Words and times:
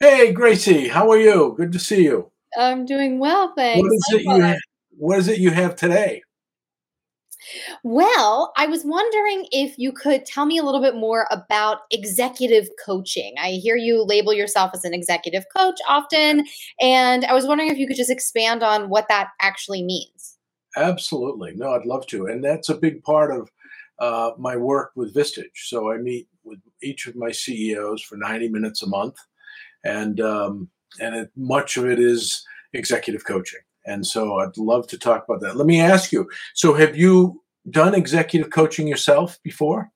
Hey, 0.00 0.32
Gracie, 0.32 0.88
how 0.88 1.10
are 1.10 1.18
you? 1.18 1.54
Good 1.56 1.72
to 1.72 1.78
see 1.78 2.04
you. 2.04 2.30
I'm 2.58 2.86
doing 2.86 3.18
well, 3.18 3.52
thanks. 3.56 3.82
What 3.82 3.92
is 3.92 4.06
it 4.12 4.22
you 4.22 4.40
have, 4.40 4.58
What 4.96 5.18
is 5.18 5.28
it 5.28 5.38
you 5.38 5.50
have 5.50 5.76
today? 5.76 6.22
Well, 7.82 8.52
I 8.56 8.66
was 8.66 8.84
wondering 8.84 9.46
if 9.50 9.78
you 9.78 9.92
could 9.92 10.26
tell 10.26 10.46
me 10.46 10.58
a 10.58 10.62
little 10.62 10.80
bit 10.80 10.94
more 10.94 11.26
about 11.30 11.80
executive 11.90 12.68
coaching. 12.84 13.34
I 13.38 13.52
hear 13.52 13.76
you 13.76 14.02
label 14.02 14.32
yourself 14.32 14.72
as 14.74 14.84
an 14.84 14.94
executive 14.94 15.44
coach 15.56 15.78
often, 15.88 16.44
and 16.80 17.24
I 17.24 17.32
was 17.32 17.46
wondering 17.46 17.70
if 17.70 17.78
you 17.78 17.86
could 17.86 17.96
just 17.96 18.10
expand 18.10 18.62
on 18.62 18.88
what 18.88 19.08
that 19.08 19.28
actually 19.40 19.82
means. 19.82 20.38
Absolutely. 20.76 21.52
No, 21.54 21.72
I'd 21.72 21.86
love 21.86 22.06
to. 22.08 22.26
And 22.26 22.44
that's 22.44 22.68
a 22.68 22.74
big 22.74 23.02
part 23.02 23.32
of 23.32 23.50
uh, 24.00 24.32
my 24.38 24.56
work 24.56 24.92
with 24.96 25.14
Vistage. 25.14 25.66
So 25.66 25.92
I 25.92 25.98
meet 25.98 26.28
with 26.42 26.58
each 26.82 27.06
of 27.06 27.14
my 27.16 27.30
CEOs 27.30 28.02
for 28.02 28.16
90 28.16 28.48
minutes 28.48 28.82
a 28.82 28.88
month, 28.88 29.16
and 29.84 30.20
um, 30.20 30.68
and 31.00 31.14
it, 31.14 31.30
much 31.36 31.76
of 31.76 31.86
it 31.86 31.98
is 31.98 32.44
executive 32.72 33.24
coaching. 33.24 33.60
And 33.86 34.06
so 34.06 34.38
I'd 34.38 34.56
love 34.56 34.86
to 34.88 34.98
talk 34.98 35.24
about 35.28 35.40
that. 35.42 35.56
Let 35.56 35.66
me 35.66 35.80
ask 35.80 36.12
you. 36.12 36.28
So 36.54 36.74
have 36.74 36.96
you 36.96 37.42
done 37.68 37.94
executive 37.94 38.50
coaching 38.50 38.86
yourself 38.86 39.38
before? 39.42 39.90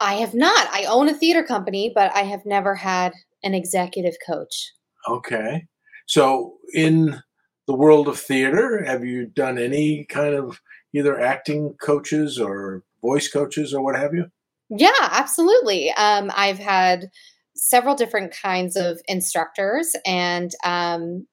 I 0.00 0.14
have 0.14 0.34
not. 0.34 0.68
I 0.72 0.84
own 0.84 1.08
a 1.08 1.14
theater 1.14 1.42
company, 1.42 1.92
but 1.94 2.14
I 2.14 2.22
have 2.22 2.44
never 2.44 2.74
had 2.74 3.12
an 3.42 3.54
executive 3.54 4.16
coach. 4.26 4.72
Okay. 5.08 5.66
So 6.06 6.54
in 6.74 7.22
the 7.66 7.74
world 7.74 8.08
of 8.08 8.18
theater, 8.18 8.82
have 8.84 9.04
you 9.04 9.26
done 9.26 9.58
any 9.58 10.04
kind 10.04 10.34
of 10.34 10.60
either 10.92 11.18
acting 11.18 11.74
coaches 11.80 12.38
or 12.38 12.82
voice 13.02 13.28
coaches 13.28 13.74
or 13.74 13.82
what 13.82 13.96
have 13.96 14.14
you? 14.14 14.26
Yeah, 14.70 14.90
absolutely. 15.00 15.90
Um, 15.92 16.30
I've 16.34 16.58
had 16.58 17.10
several 17.54 17.94
different 17.94 18.32
kinds 18.32 18.76
of 18.76 18.98
instructors, 19.06 19.94
and 20.06 20.52
um, 20.64 21.26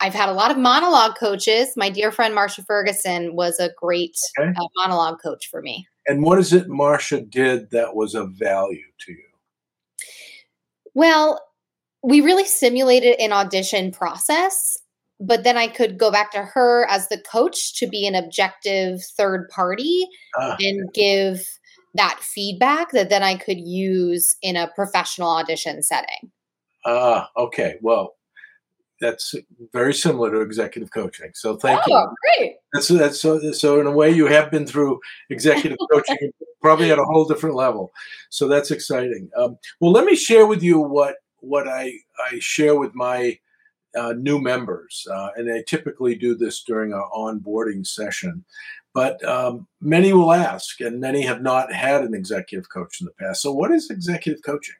I've 0.00 0.14
had 0.14 0.28
a 0.28 0.32
lot 0.32 0.50
of 0.50 0.58
monologue 0.58 1.16
coaches. 1.18 1.72
My 1.76 1.90
dear 1.90 2.10
friend 2.10 2.34
Marsha 2.34 2.64
Ferguson 2.66 3.34
was 3.34 3.58
a 3.58 3.70
great 3.78 4.16
okay. 4.38 4.50
uh, 4.50 4.68
monologue 4.76 5.20
coach 5.22 5.48
for 5.50 5.62
me. 5.62 5.86
And 6.06 6.22
what 6.22 6.38
is 6.38 6.52
it 6.52 6.68
Marsha 6.68 7.28
did 7.28 7.70
that 7.70 7.94
was 7.94 8.14
of 8.14 8.32
value 8.32 8.84
to 9.00 9.12
you? 9.12 9.18
Well, 10.94 11.42
we 12.02 12.20
really 12.20 12.44
simulated 12.44 13.18
an 13.18 13.32
audition 13.32 13.90
process, 13.90 14.78
but 15.20 15.44
then 15.44 15.56
I 15.56 15.68
could 15.68 15.98
go 15.98 16.10
back 16.10 16.30
to 16.32 16.42
her 16.42 16.86
as 16.90 17.08
the 17.08 17.18
coach 17.18 17.78
to 17.78 17.86
be 17.86 18.06
an 18.06 18.14
objective 18.14 19.02
third 19.16 19.48
party 19.48 20.06
ah, 20.38 20.56
and 20.60 20.92
give 20.92 21.46
that 21.94 22.18
feedback 22.20 22.90
that 22.92 23.08
then 23.08 23.22
I 23.22 23.36
could 23.36 23.58
use 23.58 24.36
in 24.42 24.56
a 24.56 24.70
professional 24.74 25.30
audition 25.30 25.82
setting. 25.82 26.30
Ah, 26.84 27.30
okay. 27.36 27.76
Well, 27.80 28.16
that's 29.00 29.34
very 29.72 29.92
similar 29.92 30.30
to 30.30 30.40
executive 30.40 30.90
coaching. 30.90 31.30
So 31.34 31.56
thank 31.56 31.80
oh, 31.86 31.90
you. 31.90 32.38
Great. 32.38 32.56
That's 32.72 32.88
that's 32.88 33.20
so 33.20 33.52
so 33.52 33.80
in 33.80 33.86
a 33.86 33.90
way 33.90 34.10
you 34.10 34.26
have 34.26 34.50
been 34.50 34.66
through 34.66 35.00
executive 35.30 35.78
coaching 35.92 36.30
probably 36.62 36.90
at 36.90 36.98
a 36.98 37.04
whole 37.04 37.24
different 37.24 37.56
level. 37.56 37.92
So 38.30 38.48
that's 38.48 38.70
exciting. 38.70 39.30
Um, 39.36 39.58
well, 39.80 39.92
let 39.92 40.04
me 40.04 40.16
share 40.16 40.46
with 40.46 40.62
you 40.62 40.78
what 40.78 41.16
what 41.40 41.68
I 41.68 41.92
I 42.18 42.38
share 42.40 42.76
with 42.76 42.94
my 42.94 43.38
uh, 43.96 44.12
new 44.12 44.40
members, 44.40 45.06
uh, 45.10 45.30
and 45.36 45.50
I 45.50 45.62
typically 45.66 46.14
do 46.14 46.34
this 46.34 46.62
during 46.62 46.92
our 46.92 47.08
onboarding 47.10 47.86
session. 47.86 48.44
But 48.94 49.22
um, 49.24 49.66
many 49.80 50.12
will 50.12 50.32
ask, 50.32 50.80
and 50.80 51.00
many 51.00 51.22
have 51.22 51.42
not 51.42 51.72
had 51.72 52.02
an 52.02 52.14
executive 52.14 52.70
coach 52.70 53.00
in 53.00 53.06
the 53.06 53.12
past. 53.12 53.42
So, 53.42 53.52
what 53.52 53.70
is 53.70 53.90
executive 53.90 54.42
coaching? 54.42 54.74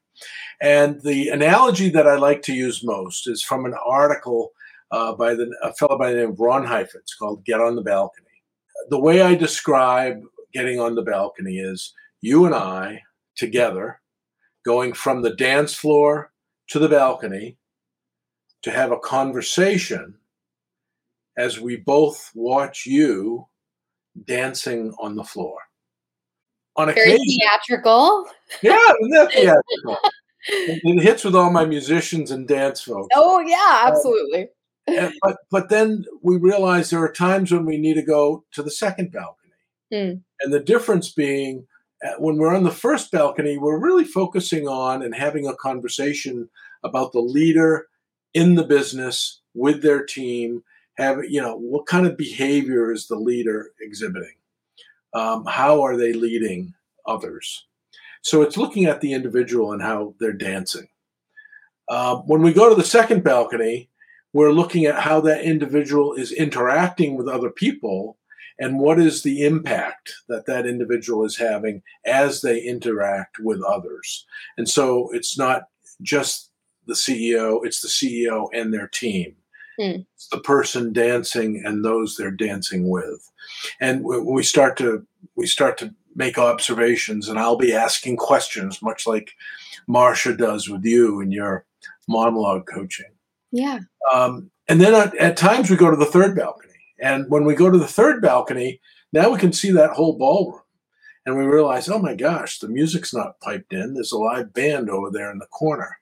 And 0.61 1.01
the 1.03 1.29
analogy 1.29 1.91
that 1.91 2.07
I 2.07 2.17
like 2.17 2.43
to 2.43 2.55
use 2.55 2.83
most 2.83 3.29
is 3.29 3.43
from 3.43 3.67
an 3.67 3.75
article 3.85 4.53
uh, 4.91 5.15
by 5.15 5.35
the, 5.35 5.55
a 5.63 5.73
fellow 5.75 5.99
by 5.99 6.11
the 6.11 6.19
name 6.19 6.31
of 6.31 6.41
Ron 6.41 6.65
Heifetz 6.65 7.15
called 7.15 7.45
Get 7.45 7.61
on 7.61 7.77
the 7.77 7.83
Balcony. 7.83 8.27
The 8.89 9.01
way 9.01 9.21
I 9.21 9.35
describe 9.35 10.23
getting 10.53 10.81
on 10.81 10.95
the 10.95 11.03
balcony 11.03 11.59
is 11.59 11.93
you 12.21 12.47
and 12.47 12.55
I 12.55 13.03
together 13.37 14.01
going 14.65 14.93
from 14.93 15.23
the 15.23 15.35
dance 15.35 15.75
floor 15.75 16.33
to 16.69 16.79
the 16.79 16.89
balcony 16.89 17.59
to 18.67 18.73
have 18.73 18.91
a 18.91 18.99
conversation 18.99 20.13
as 21.39 21.61
we 21.61 21.77
both 21.77 22.33
watch 22.35 22.85
you 22.85 23.47
dancing 24.25 24.93
on 24.99 25.15
the 25.15 25.23
floor. 25.23 25.57
On 26.75 26.89
Very 26.89 27.13
occasion, 27.13 27.39
theatrical. 27.39 28.27
Yeah, 28.63 28.73
that 28.73 29.31
theatrical. 29.33 29.99
it 30.49 31.01
hits 31.01 31.23
with 31.23 31.37
all 31.37 31.51
my 31.51 31.65
musicians 31.65 32.33
and 32.33 32.49
dance 32.49 32.81
folks. 32.83 33.07
Oh 33.15 33.39
yeah, 33.39 33.85
absolutely. 33.87 34.49
and, 34.89 35.15
but 35.23 35.37
but 35.53 35.69
then 35.69 36.05
we 36.23 36.37
realize 36.37 36.91
there 36.91 37.05
are 37.05 37.13
times 37.13 37.53
when 37.53 37.67
we 37.67 37.79
need 37.79 37.95
to 37.95 38.03
go 38.03 38.43
to 38.51 38.65
the 38.65 38.71
second 38.73 39.13
balcony, 39.13 39.53
mm. 39.95 40.21
and 40.41 40.53
the 40.53 40.59
difference 40.59 41.13
being 41.13 41.65
uh, 42.05 42.15
when 42.19 42.37
we're 42.37 42.53
on 42.53 42.65
the 42.65 42.73
first 42.73 43.13
balcony, 43.13 43.59
we're 43.59 43.79
really 43.79 44.05
focusing 44.05 44.67
on 44.67 45.05
and 45.05 45.15
having 45.15 45.47
a 45.47 45.55
conversation 45.55 46.49
about 46.83 47.13
the 47.13 47.21
leader 47.21 47.87
in 48.37 48.55
the 48.55 48.65
business 48.65 49.41
with 49.55 49.83
their 49.83 50.05
team. 50.05 50.63
Have 50.99 51.25
you 51.25 51.41
know 51.41 51.57
what 51.57 51.87
kind 51.87 52.07
of 52.07 52.19
behavior 52.19 52.93
is 52.93 53.09
the 53.09 53.17
leader 53.17 53.71
exhibiting? 53.81 54.37
Um, 55.15 55.47
how 55.47 55.83
are 55.83 55.97
they 55.97 56.13
leading 56.13 56.75
others? 57.07 57.67
So 58.21 58.43
it's 58.43 58.59
looking 58.59 58.85
at 58.85 59.01
the 59.01 59.15
individual 59.15 59.73
and 59.73 59.81
how 59.81 60.15
they're 60.21 60.33
dancing. 60.33 60.89
Uh, 61.89 62.17
when 62.27 62.43
we 62.43 62.53
go 62.53 62.69
to 62.69 62.75
the 62.75 62.85
second 62.85 63.25
balcony, 63.25 63.89
we're 64.33 64.53
looking 64.53 64.85
at 64.85 65.01
how 65.01 65.21
that 65.23 65.45
individual 65.45 66.13
is 66.13 66.33
interacting 66.33 67.17
with 67.17 67.29
other 67.29 67.51
people 67.51 68.19
and 68.59 68.81
what 68.81 68.99
is 68.99 69.23
the 69.23 69.47
impact 69.47 70.13
that 70.29 70.45
that 70.47 70.67
individual 70.67 71.25
is 71.25 71.39
having 71.39 71.83
as 72.05 72.43
they 72.43 72.61
interact 72.61 73.39
with 73.39 73.63
others. 73.63 74.27
And 74.59 74.69
so 74.69 75.09
it's 75.13 75.39
not 75.39 75.69
just 76.03 76.51
the 76.87 76.95
CEO, 76.95 77.65
it's 77.65 77.81
the 77.81 77.89
CEO 77.89 78.49
and 78.53 78.73
their 78.73 78.89
team. 78.89 79.37
Mm. 79.79 80.07
It's 80.15 80.29
the 80.29 80.41
person 80.41 80.93
dancing 80.93 81.63
and 81.65 81.85
those 81.85 82.17
they're 82.17 82.31
dancing 82.31 82.89
with. 82.89 83.31
And 83.81 84.05
when 84.05 84.25
we 84.25 84.43
start 84.43 84.77
to 84.79 85.07
we 85.35 85.47
start 85.47 85.77
to 85.79 85.95
make 86.15 86.39
observations 86.39 87.29
and 87.29 87.39
I'll 87.39 87.57
be 87.57 87.75
asking 87.75 88.17
questions, 88.17 88.81
much 88.81 89.07
like 89.07 89.33
Marsha 89.89 90.37
does 90.37 90.69
with 90.69 90.85
you 90.85 91.21
in 91.21 91.31
your 91.31 91.67
monologue 92.09 92.67
coaching. 92.67 93.11
Yeah. 93.53 93.81
Um, 94.13 94.51
and 94.69 94.81
then 94.81 94.95
at, 94.95 95.15
at, 95.17 95.37
times 95.37 95.71
we 95.71 95.77
go 95.77 95.91
to 95.91 95.97
the 95.97 96.07
third 96.07 96.35
balcony. 96.37 96.73
And 97.01 97.27
when 97.29 97.45
we 97.45 97.55
go 97.55 97.71
to 97.71 97.79
the 97.79 97.87
third 97.87 98.23
balcony, 98.23 98.81
now 99.13 99.31
we 99.31 99.39
can 99.39 99.53
see 99.53 99.71
that 99.73 99.91
whole 99.91 100.17
ballroom. 100.17 100.63
And 101.25 101.37
we 101.37 101.45
realize, 101.45 101.89
oh 101.89 101.99
my 101.99 102.15
gosh, 102.15 102.59
the 102.59 102.69
music's 102.69 103.13
not 103.13 103.41
piped 103.41 103.73
in. 103.73 103.95
There's 103.95 104.13
a 104.13 104.19
live 104.19 104.53
band 104.55 104.89
over 104.89 105.11
there 105.11 105.31
in 105.31 105.39
the 105.39 105.47
corner. 105.47 105.99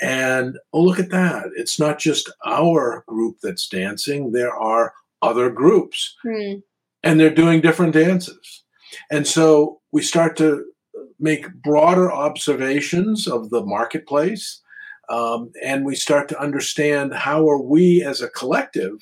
And 0.00 0.58
oh, 0.72 0.82
look 0.82 0.98
at 0.98 1.10
that. 1.10 1.50
It's 1.56 1.78
not 1.78 1.98
just 1.98 2.30
our 2.46 3.04
group 3.06 3.36
that's 3.42 3.68
dancing, 3.68 4.32
there 4.32 4.54
are 4.54 4.94
other 5.22 5.50
groups. 5.50 6.16
Hmm. 6.22 6.54
And 7.02 7.18
they're 7.18 7.34
doing 7.34 7.60
different 7.60 7.94
dances. 7.94 8.64
And 9.10 9.26
so 9.26 9.80
we 9.92 10.02
start 10.02 10.36
to 10.38 10.64
make 11.18 11.52
broader 11.62 12.10
observations 12.10 13.26
of 13.26 13.50
the 13.50 13.64
marketplace. 13.64 14.60
Um, 15.08 15.50
and 15.62 15.84
we 15.84 15.96
start 15.96 16.28
to 16.28 16.40
understand 16.40 17.14
how 17.14 17.48
are 17.48 17.60
we 17.60 18.02
as 18.02 18.20
a 18.20 18.28
collective 18.28 18.92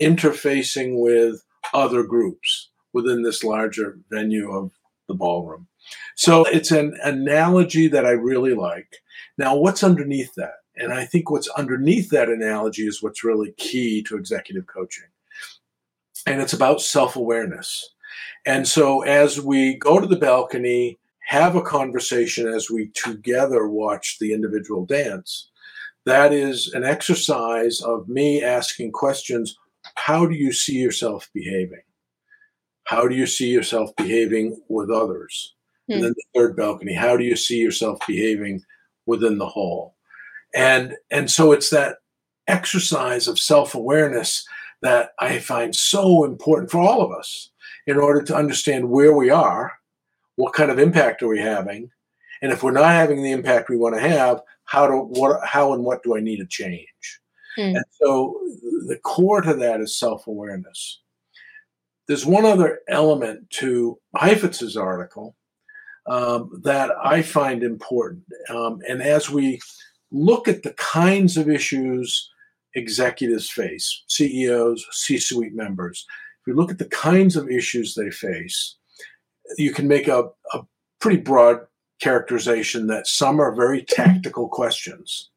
interfacing 0.00 1.00
with 1.00 1.44
other 1.72 2.02
groups 2.02 2.70
within 2.92 3.22
this 3.22 3.44
larger 3.44 3.98
venue 4.10 4.50
of 4.50 4.70
the 5.08 5.14
ballroom. 5.14 5.68
So 6.16 6.44
it's 6.44 6.70
an 6.70 6.96
analogy 7.02 7.88
that 7.88 8.06
I 8.06 8.10
really 8.10 8.54
like. 8.54 8.96
Now, 9.38 9.56
what's 9.56 9.82
underneath 9.82 10.34
that? 10.36 10.54
And 10.76 10.92
I 10.92 11.04
think 11.04 11.30
what's 11.30 11.48
underneath 11.50 12.10
that 12.10 12.28
analogy 12.28 12.86
is 12.86 13.02
what's 13.02 13.24
really 13.24 13.52
key 13.56 14.02
to 14.04 14.16
executive 14.16 14.66
coaching. 14.66 15.04
And 16.26 16.40
it's 16.40 16.52
about 16.52 16.80
self 16.80 17.16
awareness. 17.16 17.90
And 18.46 18.66
so 18.66 19.02
as 19.02 19.40
we 19.40 19.74
go 19.74 20.00
to 20.00 20.06
the 20.06 20.16
balcony, 20.16 20.98
have 21.26 21.56
a 21.56 21.62
conversation 21.62 22.46
as 22.46 22.70
we 22.70 22.88
together 22.88 23.66
watch 23.68 24.18
the 24.18 24.32
individual 24.32 24.84
dance, 24.84 25.48
that 26.04 26.32
is 26.32 26.72
an 26.74 26.84
exercise 26.84 27.80
of 27.80 28.08
me 28.08 28.42
asking 28.42 28.92
questions 28.92 29.56
how 29.96 30.26
do 30.26 30.34
you 30.34 30.52
see 30.52 30.76
yourself 30.76 31.30
behaving? 31.32 31.82
How 32.84 33.08
do 33.08 33.14
you 33.14 33.26
see 33.26 33.48
yourself 33.48 33.94
behaving 33.96 34.60
with 34.68 34.90
others? 34.90 35.54
Hmm. 35.86 35.94
And 35.94 36.04
then 36.04 36.14
the 36.16 36.24
third 36.34 36.56
balcony, 36.56 36.94
how 36.94 37.16
do 37.16 37.24
you 37.24 37.36
see 37.36 37.58
yourself 37.58 37.98
behaving 38.06 38.62
within 39.06 39.38
the 39.38 39.46
whole 39.46 39.94
And 40.54 40.96
and 41.10 41.30
so 41.30 41.52
it's 41.52 41.70
that 41.70 41.98
exercise 42.46 43.28
of 43.28 43.38
self-awareness 43.38 44.46
that 44.82 45.10
I 45.18 45.38
find 45.38 45.74
so 45.74 46.24
important 46.24 46.70
for 46.70 46.80
all 46.80 47.02
of 47.02 47.12
us 47.12 47.50
in 47.86 47.96
order 47.98 48.22
to 48.22 48.36
understand 48.36 48.88
where 48.88 49.14
we 49.14 49.30
are, 49.30 49.72
what 50.36 50.52
kind 50.52 50.70
of 50.70 50.78
impact 50.78 51.22
are 51.22 51.28
we 51.28 51.40
having, 51.40 51.90
and 52.42 52.52
if 52.52 52.62
we're 52.62 52.70
not 52.70 52.90
having 52.90 53.22
the 53.22 53.32
impact 53.32 53.68
we 53.68 53.76
want 53.76 53.94
to 53.94 54.00
have, 54.00 54.40
how 54.64 54.86
to 54.86 54.96
what 54.96 55.40
how 55.46 55.72
and 55.72 55.84
what 55.84 56.02
do 56.02 56.16
I 56.16 56.20
need 56.20 56.38
to 56.38 56.46
change? 56.46 57.20
Mm. 57.58 57.76
And 57.76 57.84
so 57.90 58.38
the 58.86 58.98
core 59.02 59.40
to 59.40 59.54
that 59.54 59.80
is 59.80 59.96
self-awareness. 59.96 61.00
There's 62.06 62.26
one 62.26 62.44
other 62.44 62.80
element 62.88 63.48
to 63.50 63.98
Heifetz's 64.16 64.76
article 64.76 65.34
um, 66.06 66.50
that 66.62 66.90
I 67.02 67.22
find 67.22 67.62
important. 67.62 68.24
Um, 68.48 68.80
and 68.88 69.02
as 69.02 69.30
we 69.30 69.60
look 70.10 70.48
at 70.48 70.62
the 70.62 70.74
kinds 70.74 71.36
of 71.36 71.48
issues 71.48 72.30
executives 72.74 73.50
face, 73.50 74.04
CEOs, 74.08 74.84
C 74.90 75.18
suite 75.18 75.54
members, 75.54 76.06
if 76.42 76.48
you 76.48 76.54
look 76.54 76.70
at 76.70 76.78
the 76.78 76.84
kinds 76.86 77.36
of 77.36 77.48
issues 77.48 77.94
they 77.94 78.10
face, 78.10 78.76
you 79.56 79.72
can 79.72 79.88
make 79.88 80.08
a, 80.08 80.24
a 80.52 80.60
pretty 81.00 81.18
broad 81.18 81.60
characterization 82.00 82.86
that 82.88 83.06
some 83.06 83.40
are 83.40 83.54
very 83.54 83.82
tactical 83.82 84.48
questions. 84.48 85.30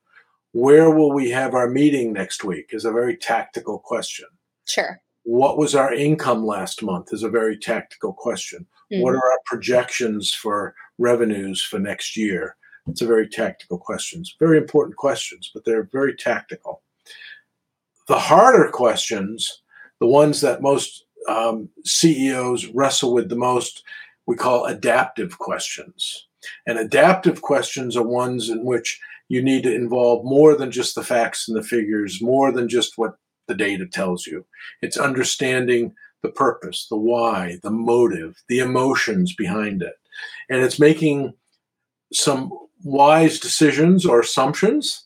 Where 0.52 0.90
will 0.90 1.14
we 1.14 1.30
have 1.30 1.54
our 1.54 1.70
meeting 1.70 2.14
next 2.14 2.44
week 2.44 2.70
is 2.72 2.84
a 2.84 2.92
very 2.92 3.16
tactical 3.16 3.80
question. 3.80 4.26
Sure. 4.66 5.02
What 5.28 5.58
was 5.58 5.76
our 5.76 5.94
income 5.94 6.46
last 6.46 6.82
month 6.82 7.12
is 7.12 7.22
a 7.22 7.30
very 7.30 7.58
tactical 7.58 8.14
question. 8.14 8.66
Mm-hmm. 8.90 9.02
What 9.02 9.14
are 9.14 9.30
our 9.30 9.40
projections 9.46 10.34
for 10.34 10.74
revenues 11.00 11.62
for 11.62 11.80
next 11.80 12.16
year? 12.16 12.56
It's 12.88 13.02
a 13.02 13.06
very 13.06 13.28
tactical 13.28 13.78
questions. 13.78 14.34
Very 14.40 14.58
important 14.58 14.96
questions, 14.96 15.52
but 15.54 15.66
they're 15.66 15.90
very 15.92 16.16
tactical. 16.16 16.82
The 18.08 18.18
harder 18.18 18.70
questions, 18.70 19.64
the 20.00 20.08
ones 20.08 20.40
that 20.40 20.62
most 20.62 21.04
um, 21.28 21.68
CEOs 21.84 22.68
wrestle 22.68 23.14
with 23.14 23.28
the 23.28 23.36
most, 23.36 23.84
we 24.28 24.38
call 24.38 24.64
adaptive 24.64 25.40
questions. 25.40 26.28
And 26.68 26.80
adaptive 26.80 27.42
questions 27.42 27.98
are 27.98 28.08
ones 28.08 28.48
in 28.50 28.64
which 28.64 28.98
you 29.28 29.44
need 29.44 29.64
to 29.64 29.76
involve 29.76 30.24
more 30.24 30.56
than 30.56 30.72
just 30.72 30.96
the 30.96 31.04
facts 31.04 31.50
and 31.50 31.58
the 31.58 31.68
figures, 31.68 32.22
more 32.22 32.54
than 32.54 32.70
just 32.70 32.98
what 32.98 33.18
the 33.48 33.56
data 33.56 33.86
tells 33.86 34.28
you. 34.28 34.46
It's 34.82 34.98
understanding 34.98 35.94
the 36.24 36.30
purpose, 36.30 36.88
the 36.90 36.98
why, 36.98 37.60
the 37.64 37.72
motive, 37.72 38.36
the 38.50 38.60
emotions 38.60 39.36
behind 39.36 39.82
it. 39.82 39.96
And 40.50 40.64
it's 40.64 40.80
making 40.80 41.34
some 42.14 42.52
wise 42.84 43.40
decisions 43.40 44.06
or 44.06 44.20
assumptions 44.20 45.06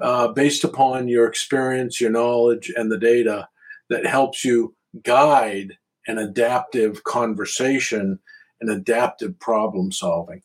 uh, 0.00 0.28
based 0.28 0.64
upon 0.64 1.08
your 1.08 1.26
experience, 1.26 2.00
your 2.00 2.10
knowledge, 2.10 2.72
and 2.76 2.90
the 2.90 2.98
data 2.98 3.48
that 3.90 4.06
helps 4.06 4.44
you 4.44 4.74
guide 5.02 5.76
an 6.06 6.18
adaptive 6.18 7.04
conversation 7.04 8.18
and 8.60 8.70
adaptive 8.70 9.38
problem 9.38 9.92
solving. 9.92 10.42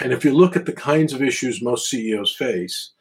And 0.00 0.12
if 0.12 0.24
you 0.24 0.32
look 0.32 0.56
at 0.56 0.66
the 0.66 0.72
kinds 0.72 1.12
of 1.12 1.22
issues 1.22 1.62
most 1.62 1.88
CEOs 1.88 2.34
face, 2.34 2.92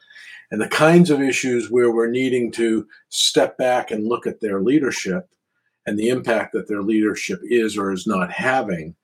and 0.52 0.62
the 0.62 0.68
kinds 0.68 1.10
of 1.10 1.22
issues 1.22 1.72
where 1.72 1.92
we're 1.92 2.10
needing 2.10 2.52
to 2.52 2.86
step 3.10 3.58
back 3.58 3.90
and 3.90 4.08
look 4.08 4.28
at 4.28 4.42
their 4.42 4.62
leadership 4.62 5.30
and 5.86 5.98
the 5.98 6.10
impact 6.10 6.54
that 6.54 6.68
their 6.68 6.84
leadership 6.84 7.40
is 7.44 7.78
or 7.78 7.92
is 7.92 8.06
not 8.06 8.32
having, 8.32 8.96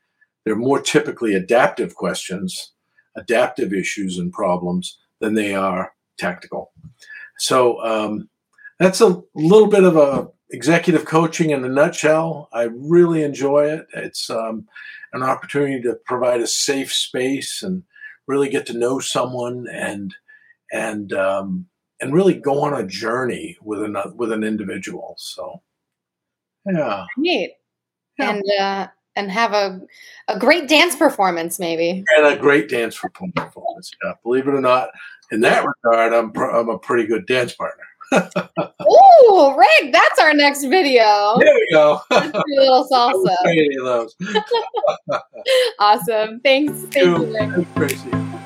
they're 0.43 0.55
more 0.55 0.81
typically 0.81 1.33
adaptive 1.33 1.95
questions, 1.95 2.73
adaptive 3.15 3.73
issues 3.73 4.17
and 4.17 4.31
problems 4.31 4.99
than 5.19 5.33
they 5.33 5.55
are 5.55 5.93
tactical. 6.17 6.71
So 7.39 7.81
um, 7.83 8.29
that's 8.79 9.01
a 9.01 9.21
little 9.33 9.67
bit 9.67 9.83
of 9.83 9.97
a 9.97 10.29
executive 10.49 11.05
coaching 11.05 11.49
in 11.49 11.63
a 11.63 11.69
nutshell. 11.69 12.49
I 12.53 12.69
really 12.73 13.23
enjoy 13.23 13.69
it. 13.69 13.87
It's 13.93 14.29
um, 14.29 14.65
an 15.13 15.23
opportunity 15.23 15.81
to 15.81 15.95
provide 16.05 16.41
a 16.41 16.47
safe 16.47 16.93
space 16.93 17.63
and 17.63 17.83
really 18.27 18.49
get 18.49 18.65
to 18.67 18.77
know 18.77 18.99
someone 18.99 19.67
and 19.71 20.13
and 20.71 21.13
um, 21.13 21.65
and 22.01 22.13
really 22.13 22.35
go 22.35 22.63
on 22.63 22.73
a 22.73 22.85
journey 22.85 23.57
with 23.61 23.83
an 23.83 23.97
with 24.15 24.31
an 24.31 24.43
individual. 24.43 25.15
So, 25.17 25.61
yeah, 26.65 27.05
neat, 27.17 27.53
yeah. 28.19 28.29
and 28.29 28.43
uh, 28.59 28.87
and 29.15 29.31
have 29.31 29.53
a 29.53 29.81
a 30.27 30.39
great 30.39 30.67
dance 30.67 30.95
performance, 30.95 31.59
maybe, 31.59 32.03
and 32.15 32.25
a 32.25 32.37
great 32.37 32.69
dance 32.69 32.97
performance. 32.97 33.91
Yeah, 34.03 34.13
believe 34.23 34.47
it 34.47 34.53
or 34.53 34.61
not, 34.61 34.89
in 35.31 35.41
that 35.41 35.65
regard, 35.65 36.13
I'm 36.13 36.31
I'm 36.37 36.69
a 36.69 36.79
pretty 36.79 37.07
good 37.07 37.25
dance 37.25 37.53
partner. 37.53 37.83
oh, 38.79 39.55
Rick, 39.57 39.91
that's 39.91 40.19
our 40.19 40.33
next 40.33 40.63
video. 40.63 41.37
There 41.39 41.53
we 41.53 41.67
go. 41.71 42.01
a 42.11 42.43
little 42.47 42.87
salsa. 42.91 43.35
Any 43.45 43.75
of 43.75 43.83
those. 43.83 44.15
awesome. 45.79 46.39
Thanks. 46.39 46.83
Thank 46.83 46.95
you, 46.95 47.65
Rick. 47.75 48.37